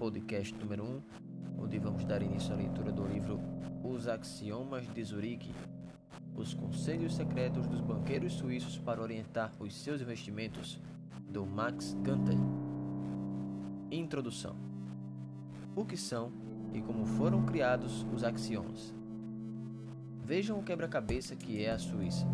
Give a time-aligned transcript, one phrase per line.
[0.00, 1.02] podcast número 1,
[1.58, 3.38] onde vamos dar início à leitura do livro
[3.84, 5.52] Os Axiomas de Zurique,
[6.34, 10.80] os conselhos secretos dos banqueiros suíços para orientar os seus investimentos,
[11.28, 12.38] do Max Gunther.
[13.90, 14.56] Introdução:
[15.76, 16.32] O que são
[16.72, 18.94] e como foram criados os axiomas?
[20.24, 22.26] Vejam o quebra-cabeça que é a Suíça.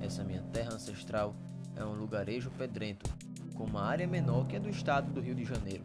[0.00, 1.36] Essa minha terra ancestral
[1.74, 3.14] é um lugarejo pedrento,
[3.54, 5.84] com uma área menor que a do estado do Rio de Janeiro.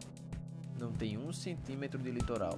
[0.81, 2.57] Não tem um centímetro de litoral.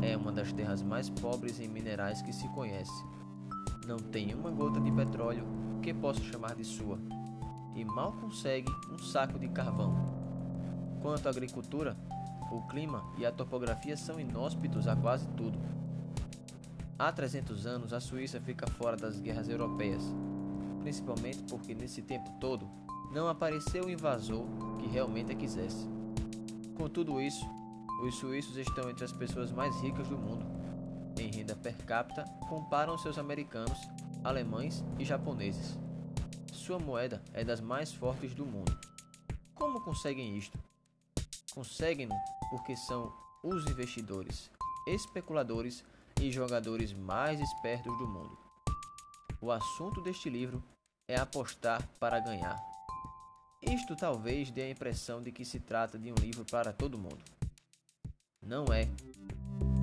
[0.00, 3.04] É uma das terras mais pobres em minerais que se conhece.
[3.86, 5.44] Não tem uma gota de petróleo
[5.82, 6.98] que possa chamar de sua,
[7.74, 9.94] e mal consegue um saco de carvão.
[11.02, 11.94] Quanto à agricultura,
[12.50, 15.58] o clima e a topografia são inóspitos a quase tudo.
[16.98, 20.02] Há 300 anos, a Suíça fica fora das guerras europeias
[20.88, 22.66] principalmente porque nesse tempo todo
[23.12, 24.46] não apareceu o invasor
[24.78, 25.97] que realmente a quisesse.
[26.78, 27.44] Com tudo isso,
[28.04, 30.46] os suíços estão entre as pessoas mais ricas do mundo.
[31.18, 33.76] Em renda per capita, comparam seus americanos,
[34.22, 35.76] alemães e japoneses.
[36.52, 38.78] Sua moeda é das mais fortes do mundo.
[39.56, 40.56] Como conseguem isto?
[41.52, 42.08] Conseguem
[42.48, 43.12] porque são
[43.42, 44.48] os investidores,
[44.86, 45.84] especuladores
[46.20, 48.38] e jogadores mais espertos do mundo.
[49.40, 50.62] O assunto deste livro
[51.08, 52.67] é apostar para ganhar.
[53.60, 57.18] Isto talvez dê a impressão de que se trata de um livro para todo mundo.
[58.40, 58.88] Não é.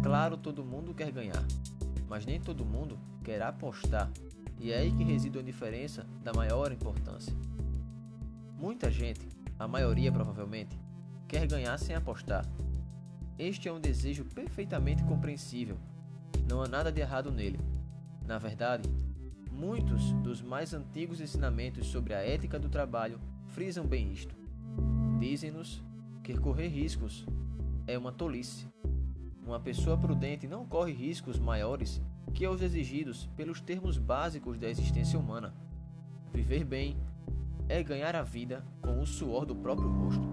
[0.01, 1.45] Claro, todo mundo quer ganhar,
[2.07, 4.09] mas nem todo mundo quer apostar,
[4.59, 7.33] e é aí que reside a diferença da maior importância.
[8.57, 9.27] Muita gente,
[9.59, 10.79] a maioria provavelmente,
[11.27, 12.45] quer ganhar sem apostar.
[13.37, 15.77] Este é um desejo perfeitamente compreensível.
[16.49, 17.59] Não há nada de errado nele.
[18.25, 18.89] Na verdade,
[19.55, 24.35] Muitos dos mais antigos ensinamentos sobre a ética do trabalho frisam bem isto.
[25.17, 25.81] Dizem-nos
[26.21, 27.25] que correr riscos
[27.87, 28.67] é uma tolice.
[29.45, 32.01] Uma pessoa prudente não corre riscos maiores
[32.33, 35.53] que os exigidos pelos termos básicos da existência humana.
[36.33, 36.97] Viver bem
[37.69, 40.27] é ganhar a vida com o suor do próprio rosto.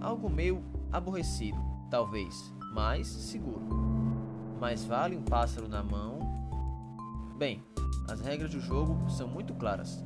[0.00, 1.58] Algo meio aborrecido,
[1.90, 3.60] talvez, mas seguro.
[4.58, 6.37] Mais vale um pássaro na mão.
[7.38, 7.62] Bem,
[8.08, 10.04] as regras do jogo são muito claras.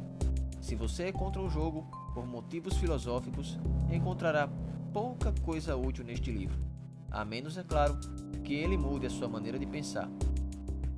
[0.60, 3.58] Se você é contra o jogo por motivos filosóficos,
[3.90, 4.46] encontrará
[4.92, 6.62] pouca coisa útil neste livro,
[7.10, 7.98] a menos, é claro,
[8.44, 10.10] que ele mude a sua maneira de pensar.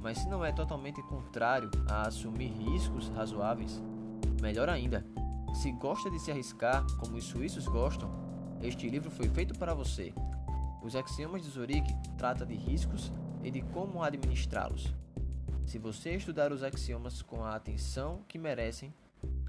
[0.00, 3.80] Mas se não é totalmente contrário a assumir riscos razoáveis,
[4.42, 5.06] melhor ainda,
[5.54, 8.10] se gosta de se arriscar como os suíços gostam,
[8.60, 10.12] este livro foi feito para você.
[10.82, 14.92] Os Axiomas de Zurique trata de riscos e de como administrá-los.
[15.66, 18.92] Se você estudar os axiomas com a atenção que merecem,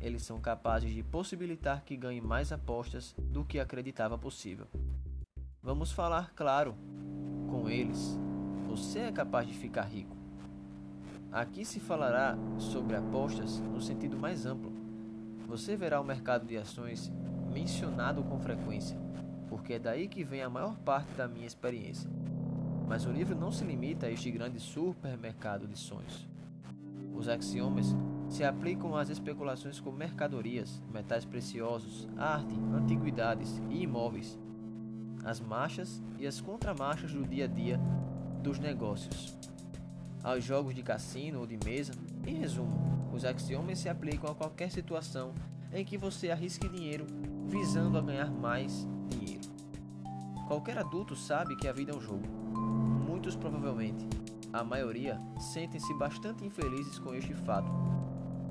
[0.01, 4.65] eles são capazes de possibilitar que ganhe mais apostas do que acreditava possível.
[5.61, 6.75] Vamos falar claro
[7.49, 8.17] com eles.
[8.67, 10.15] Você é capaz de ficar rico.
[11.31, 14.71] Aqui se falará sobre apostas no sentido mais amplo.
[15.47, 17.11] Você verá o mercado de ações
[17.51, 18.97] mencionado com frequência,
[19.49, 22.09] porque é daí que vem a maior parte da minha experiência.
[22.87, 26.27] Mas o livro não se limita a este grande supermercado de sonhos.
[27.15, 27.95] Os axiomas
[28.29, 34.37] se aplicam às especulações com mercadorias, metais preciosos, arte, antiguidades e imóveis,
[35.23, 37.79] as marchas e as contramarchas do dia a dia
[38.43, 39.35] dos negócios,
[40.23, 41.93] aos jogos de cassino ou de mesa.
[42.25, 45.33] Em resumo, os axiomas se aplicam a qualquer situação
[45.73, 47.05] em que você arrisque dinheiro
[47.47, 49.43] visando a ganhar mais dinheiro.
[50.47, 52.44] Qualquer adulto sabe que a vida é um jogo
[53.25, 54.07] Muitos provavelmente,
[54.53, 57.71] a maioria, sentem-se bastante infelizes com este fato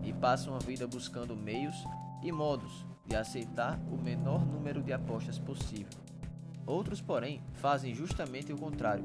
[0.02, 1.76] e passam a vida buscando meios
[2.20, 5.96] e modos de aceitar o menor número de apostas possível.
[6.66, 9.04] Outros, porém, fazem justamente o contrário,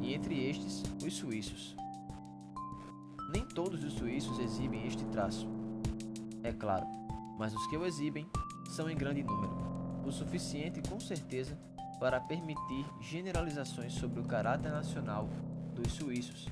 [0.00, 1.76] e entre estes, os suíços.
[3.32, 5.46] Nem todos os suíços exibem este traço,
[6.42, 6.88] é claro,
[7.38, 8.28] mas os que o exibem
[8.68, 9.56] são em grande número,
[10.04, 11.56] o suficiente com certeza
[11.98, 15.28] para permitir generalizações sobre o caráter nacional
[15.74, 16.48] dos suíços,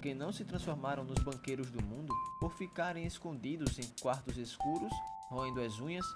[0.00, 4.92] que não se transformaram nos banqueiros do mundo por ficarem escondidos em quartos escuros,
[5.28, 6.06] roendo as unhas,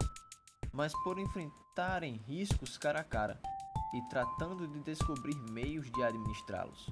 [0.72, 3.40] mas por enfrentarem riscos cara a cara
[3.94, 6.90] e tratando de descobrir meios de administrá-los.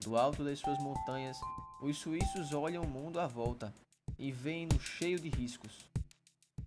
[0.00, 1.40] Do alto das suas montanhas,
[1.80, 3.74] os suíços olham o mundo à volta
[4.18, 5.90] e veem-no cheio de riscos.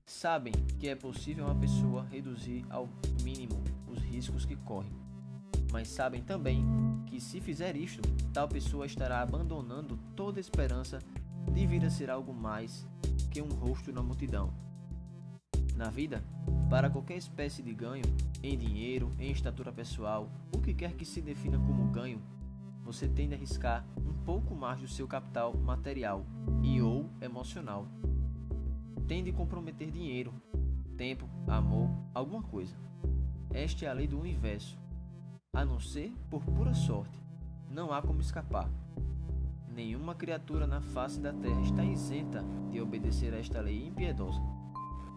[0.10, 2.88] Sabem que é possível uma pessoa reduzir ao
[3.22, 4.90] mínimo os riscos que corre,
[5.70, 6.66] mas sabem também
[7.08, 8.02] que se fizer isto,
[8.32, 11.00] tal pessoa estará abandonando toda esperança
[11.52, 12.88] de vir a ser algo mais
[13.30, 14.54] que um rosto na multidão.
[15.76, 16.24] Na vida,
[16.70, 18.06] para qualquer espécie de ganho,
[18.42, 22.22] em dinheiro, em estatura pessoal, o que quer que se defina como ganho,
[22.82, 26.26] você tende a arriscar um pouco mais do seu capital material
[26.64, 27.86] e ou emocional.
[29.06, 30.34] Tende a comprometer dinheiro,
[30.98, 32.76] tempo, amor, alguma coisa.
[33.54, 34.78] Esta é a lei do universo.
[35.54, 37.22] A não ser por pura sorte,
[37.70, 38.70] não há como escapar.
[39.68, 44.42] Nenhuma criatura na face da terra está isenta de obedecer a esta lei impiedosa.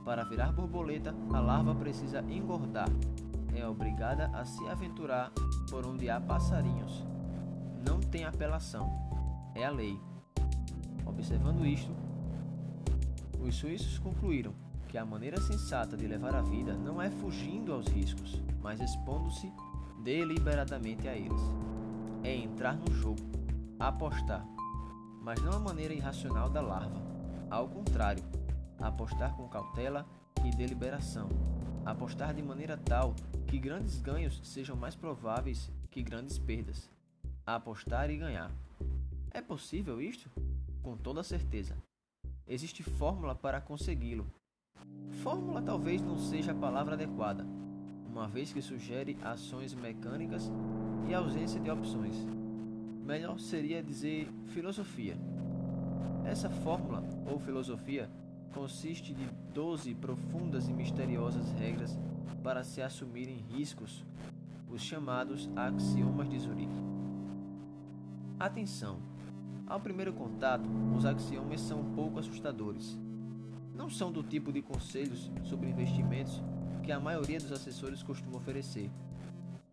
[0.05, 2.89] Para virar borboleta, a larva precisa engordar.
[3.55, 5.33] É obrigada a se aventurar
[5.71, 7.05] por onde há passarinhos.
[7.87, 8.91] Não tem apelação.
[9.55, 9.99] É a lei.
[11.07, 11.93] Observando isto,
[13.43, 14.53] os suíços concluíram
[14.89, 19.53] que a maneira sensata de levar a vida não é fugindo aos riscos, mas expondo-se
[20.03, 21.41] deliberadamente a eles.
[22.23, 23.23] É entrar no jogo,
[23.79, 24.45] apostar,
[25.23, 27.01] mas não a maneira irracional da larva.
[27.51, 28.23] Ao contrário,
[28.79, 30.07] apostar com cautela
[30.45, 31.29] e deliberação,
[31.85, 33.15] apostar de maneira tal
[33.47, 36.91] que grandes ganhos sejam mais prováveis que grandes perdas,
[37.47, 38.51] apostar e ganhar.
[39.31, 40.31] É possível isto?
[40.83, 41.77] Com toda certeza.
[42.51, 44.27] Existe fórmula para consegui-lo.
[45.23, 47.47] Fórmula talvez não seja a palavra adequada,
[48.05, 50.51] uma vez que sugere ações mecânicas
[51.09, 52.17] e ausência de opções.
[53.07, 55.17] Melhor seria dizer filosofia.
[56.25, 58.11] Essa fórmula ou filosofia
[58.53, 61.97] consiste de 12 profundas e misteriosas regras
[62.43, 64.05] para se assumirem riscos,
[64.69, 66.83] os chamados axiomas de Zurique.
[68.41, 69.10] Atenção!
[69.71, 72.99] Ao primeiro contato, os axiomas são um pouco assustadores.
[73.75, 76.43] Não são do tipo de conselhos sobre investimentos
[76.83, 78.91] que a maioria dos assessores costuma oferecer.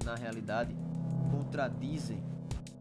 [0.06, 0.74] Na realidade,
[1.30, 2.24] contradizem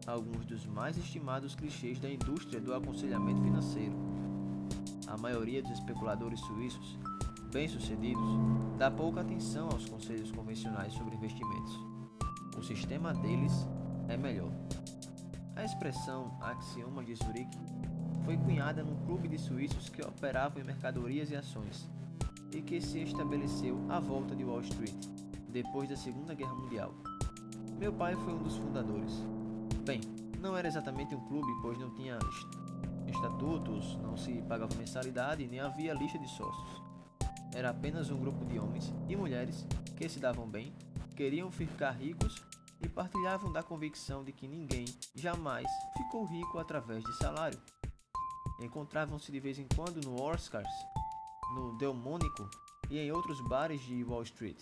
[0.05, 4.07] alguns dos mais estimados clichês da indústria do aconselhamento financeiro
[5.07, 6.99] a maioria dos especuladores suíços,
[7.51, 8.27] bem-sucedidos,
[8.77, 11.79] dá pouca atenção aos conselhos convencionais sobre investimentos.
[12.57, 13.53] O sistema deles
[14.09, 14.51] é melhor.
[15.57, 17.57] A expressão axioma de Zurique
[18.23, 21.89] foi cunhada num clube de suíços que operavam em mercadorias e ações
[22.53, 24.93] e que se estabeleceu à volta de Wall Street,
[25.49, 26.93] depois da Segunda Guerra Mundial.
[27.79, 29.11] Meu pai foi um dos fundadores.
[29.83, 29.99] Bem,
[30.39, 32.19] não era exatamente um clube, pois não tinha
[33.07, 36.83] estatutos, não se pagava mensalidade nem havia lista de sócios.
[37.55, 39.65] Era apenas um grupo de homens e mulheres
[39.95, 40.71] que se davam bem,
[41.15, 42.45] queriam ficar ricos
[42.81, 44.85] e partilhavam da convicção de que ninguém
[45.15, 47.59] jamais ficou rico através de salário.
[48.59, 50.69] Encontravam-se de vez em quando no Oscars,
[51.55, 52.49] no Delmônico
[52.89, 54.59] e em outros bares de Wall Street.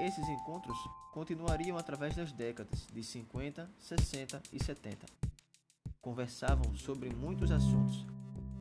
[0.00, 0.76] Esses encontros
[1.12, 5.06] continuariam através das décadas de 50, 60 e 70
[6.04, 8.04] conversavam sobre muitos assuntos,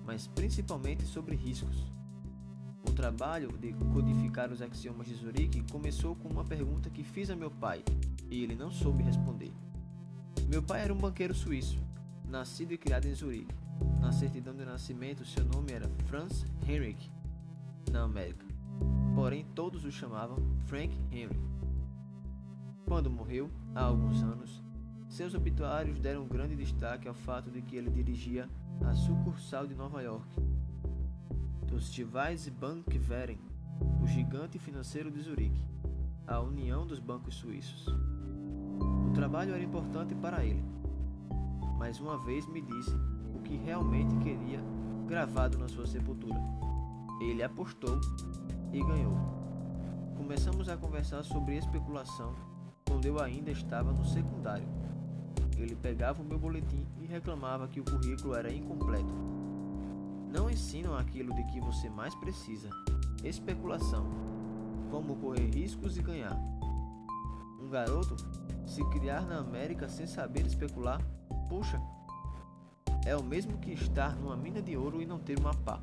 [0.05, 1.75] mas principalmente sobre riscos.
[3.03, 7.51] Trabalho de codificar os axiomas de Zurique começou com uma pergunta que fiz a meu
[7.51, 7.83] pai
[8.31, 9.51] e ele não soube responder.
[10.47, 11.83] Meu pai era um banqueiro suíço,
[12.23, 13.53] nascido e criado em Zurique.
[13.99, 17.11] Na certidão de nascimento, seu nome era Franz Henrik,
[17.91, 18.45] na América.
[19.13, 21.41] Porém, todos o chamavam Frank Henry.
[22.85, 24.63] Quando morreu, há alguns anos,
[25.09, 28.47] seus obituários deram grande destaque ao fato de que ele dirigia
[28.81, 30.41] a sucursal de Nova York
[31.73, 33.39] dos Tivais Bankweren,
[33.99, 35.65] o gigante financeiro de Zurique,
[36.27, 37.87] a união dos bancos suíços.
[39.07, 40.63] O trabalho era importante para ele,
[41.79, 42.95] mas uma vez me disse
[43.35, 44.59] o que realmente queria
[45.07, 46.39] gravado na sua sepultura.
[47.19, 47.99] Ele apostou
[48.71, 49.17] e ganhou.
[50.15, 52.35] Começamos a conversar sobre especulação
[52.87, 54.67] quando eu ainda estava no secundário.
[55.57, 59.42] Ele pegava o meu boletim e reclamava que o currículo era incompleto.
[60.33, 62.67] Não ensinam aquilo de que você mais precisa:
[63.23, 64.09] especulação,
[64.89, 66.35] como correr riscos e ganhar.
[67.61, 68.15] Um garoto
[68.65, 70.99] se criar na América sem saber especular,
[71.47, 71.79] puxa,
[73.05, 75.79] é o mesmo que estar numa mina de ouro e não ter uma pá.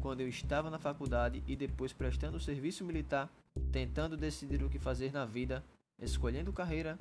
[0.00, 3.30] Quando eu estava na faculdade e depois prestando serviço militar,
[3.70, 5.62] tentando decidir o que fazer na vida,
[6.00, 6.98] escolhendo carreira,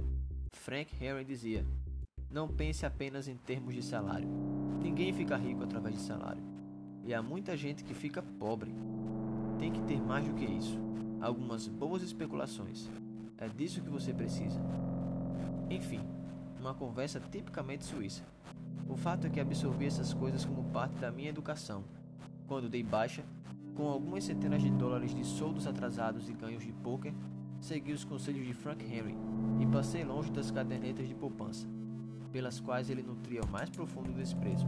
[0.51, 1.65] Frank Henry dizia:
[2.31, 4.29] Não pense apenas em termos de salário.
[4.81, 6.41] Ninguém fica rico através de salário.
[7.03, 8.73] E há muita gente que fica pobre.
[9.59, 10.79] Tem que ter mais do que isso.
[11.19, 12.89] Algumas boas especulações.
[13.38, 14.61] É disso que você precisa.
[15.69, 16.00] Enfim,
[16.57, 18.23] uma conversa tipicamente suíça.
[18.88, 21.83] O fato é que absorvi essas coisas como parte da minha educação.
[22.47, 23.25] Quando dei baixa,
[23.75, 27.13] com algumas centenas de dólares de soldos atrasados e ganhos de poker,
[27.59, 29.17] segui os conselhos de Frank Henry
[29.59, 31.67] e passei longe das cadernetas de poupança,
[32.31, 34.65] pelas quais ele nutria o mais profundo desprezo.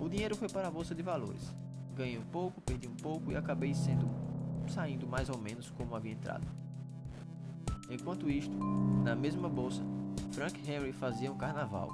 [0.00, 1.54] O dinheiro foi para a bolsa de valores,
[1.96, 4.06] Ganhei um pouco, perdi um pouco e acabei sendo
[4.68, 6.46] saindo mais ou menos como havia entrado.
[7.88, 8.54] Enquanto isto,
[9.02, 9.82] na mesma bolsa,
[10.32, 11.88] Frank Henry fazia um carnaval.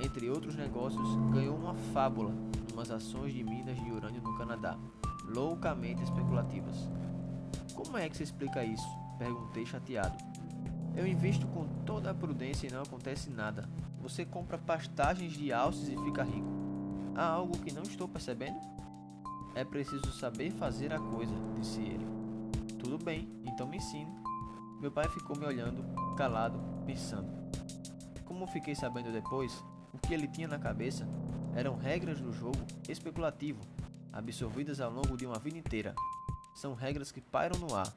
[0.00, 2.30] Entre outros negócios, ganhou uma fábula
[2.70, 4.76] numas ações de minas de urânio no Canadá,
[5.24, 6.90] loucamente especulativas.
[7.74, 8.86] Como é que se explica isso?
[9.18, 10.18] Perguntei chateado.
[10.96, 13.68] Eu invisto com toda a prudência e não acontece nada.
[14.00, 16.48] Você compra pastagens de alces e fica rico.
[17.14, 18.58] Há algo que não estou percebendo?
[19.54, 22.06] É preciso saber fazer a coisa, disse ele.
[22.78, 24.10] Tudo bem, então me ensine.
[24.80, 25.84] Meu pai ficou me olhando,
[26.16, 27.30] calado, pensando.
[28.24, 31.06] Como fiquei sabendo depois, o que ele tinha na cabeça
[31.54, 32.58] eram regras do jogo
[32.88, 33.60] especulativo,
[34.12, 35.94] absorvidas ao longo de uma vida inteira.
[36.54, 37.92] São regras que pairam no ar,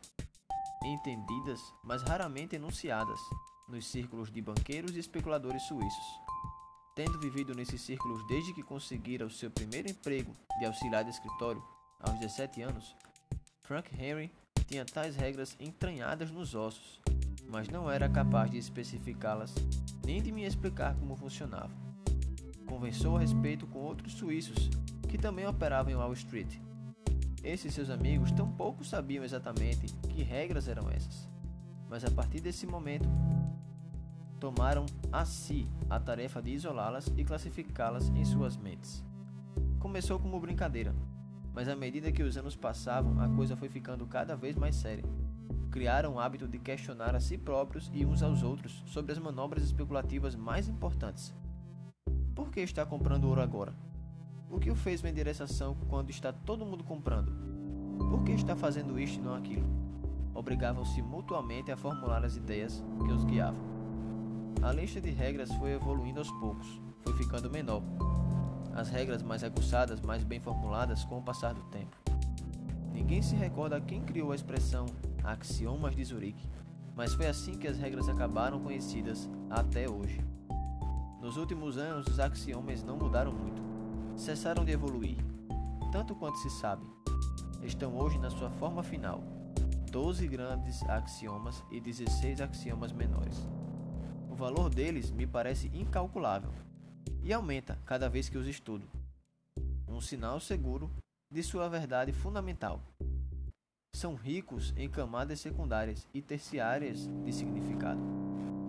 [0.84, 3.20] entendidas, mas raramente enunciadas,
[3.67, 6.05] nos círculos de banqueiros e especuladores suíços.
[6.96, 11.63] Tendo vivido nesses círculos desde que conseguira o seu primeiro emprego de auxiliar de escritório,
[12.00, 12.96] aos 17 anos,
[13.63, 14.32] Frank Henry
[14.67, 17.00] tinha tais regras entranhadas nos ossos,
[17.50, 19.53] mas não era capaz de especificá-las
[20.05, 21.75] nem de me explicar como funcionavam.
[22.67, 24.70] Conversou a respeito com outros suíços
[25.10, 26.58] que também operavam em Wall Street.
[27.46, 31.30] Esses seus amigos tampouco sabiam exatamente que regras eram essas,
[31.88, 33.08] mas a partir desse momento
[34.40, 39.06] tomaram a si a tarefa de isolá-las e classificá-las em suas mentes.
[39.78, 40.96] Começou como brincadeira,
[41.54, 45.06] mas à medida que os anos passavam, a coisa foi ficando cada vez mais séria.
[45.70, 49.64] Criaram o hábito de questionar a si próprios e uns aos outros sobre as manobras
[49.64, 51.32] especulativas mais importantes.
[52.34, 53.72] Por que está comprando ouro agora?
[54.66, 57.32] Que o fez vender essa ação quando está todo mundo comprando?
[58.10, 59.70] Por que está fazendo isto e não aquilo?
[60.34, 63.62] Obrigavam-se mutuamente a formular as ideias que os guiavam.
[64.64, 67.84] A lista de regras foi evoluindo aos poucos, foi ficando menor.
[68.74, 71.96] As regras mais aguçadas, mais bem formuladas com o passar do tempo.
[72.92, 74.88] Ninguém se recorda quem criou a expressão
[75.24, 76.50] axiomas de Zurique,
[76.96, 80.20] mas foi assim que as regras acabaram conhecidas até hoje.
[81.22, 83.75] Nos últimos anos, os axiomas não mudaram muito,
[84.16, 85.18] cessaram de evoluir,
[85.92, 86.86] tanto quanto se sabe.
[87.64, 89.24] Estão hoje na sua forma final:
[89.92, 93.48] 12 grandes axiomas e 16 axiomas menores.
[94.30, 96.52] O valor deles me parece incalculável
[97.24, 98.88] e aumenta cada vez que os estudo.
[99.88, 100.92] Um sinal seguro
[101.32, 102.82] de sua verdade fundamental.
[103.96, 108.02] São ricos em camadas secundárias e terciárias de significado.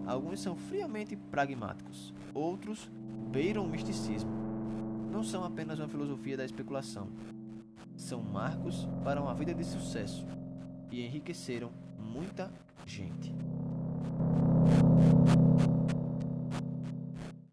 [0.06, 2.88] Alguns são friamente pragmáticos, outros
[3.32, 4.45] beiram o misticismo.
[5.16, 7.08] Não são apenas uma filosofia da especulação,
[7.96, 10.26] são marcos para uma vida de sucesso
[10.90, 12.52] e enriqueceram muita
[12.84, 13.34] gente.